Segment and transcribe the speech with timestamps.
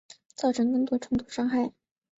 [0.33, 1.73] 造成更多冲突伤害